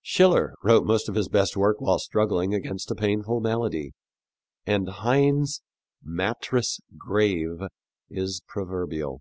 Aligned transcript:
Schiller 0.00 0.54
wrote 0.62 0.86
most 0.86 1.10
of 1.10 1.14
his 1.14 1.28
best 1.28 1.58
work 1.58 1.78
while 1.78 1.98
struggling 1.98 2.54
against 2.54 2.90
a 2.90 2.94
painful 2.94 3.40
malady, 3.40 3.92
and 4.64 4.88
Heine's 4.88 5.60
"mattress 6.02 6.80
grave" 6.96 7.58
is 8.08 8.40
proverbial. 8.48 9.20